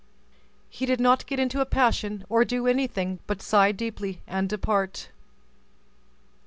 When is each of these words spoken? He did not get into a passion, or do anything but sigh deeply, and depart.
He 0.67 0.87
did 0.87 0.99
not 0.99 1.27
get 1.27 1.39
into 1.39 1.61
a 1.61 1.65
passion, 1.67 2.25
or 2.27 2.43
do 2.43 2.65
anything 2.65 3.19
but 3.27 3.39
sigh 3.39 3.71
deeply, 3.71 4.19
and 4.25 4.49
depart. 4.49 5.09